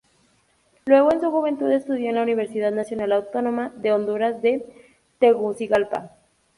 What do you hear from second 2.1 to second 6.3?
la Universidad Nacional Autónoma de Honduras de Tegucigalpa.